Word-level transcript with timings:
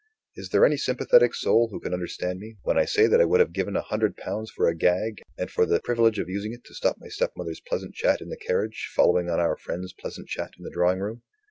Is 0.35 0.49
there 0.49 0.65
any 0.65 0.77
sympathetic 0.77 1.35
soul 1.35 1.67
who 1.69 1.79
can 1.79 1.93
understand 1.93 2.39
me, 2.39 2.57
when 2.63 2.75
I 2.75 2.85
say 2.85 3.05
that 3.05 3.21
I 3.21 3.25
would 3.25 3.39
have 3.39 3.53
given 3.53 3.75
a 3.75 3.83
hundred 3.83 4.17
pounds 4.17 4.49
for 4.49 4.67
a 4.67 4.73
gag, 4.73 5.21
and 5.37 5.51
for 5.51 5.63
the 5.67 5.79
privilege 5.79 6.17
of 6.17 6.27
using 6.27 6.53
it 6.53 6.63
to 6.63 6.73
stop 6.73 6.97
my 6.99 7.07
stepmother's 7.07 7.61
pleasant 7.61 7.93
chat 7.93 8.19
in 8.19 8.29
the 8.29 8.35
carriage, 8.35 8.89
following 8.95 9.29
on 9.29 9.39
our 9.39 9.55
friends' 9.55 9.93
pleasant 9.93 10.27
chat 10.27 10.53
in 10.57 10.63
the 10.63 10.71
drawing 10.73 11.01
room? 11.01 11.21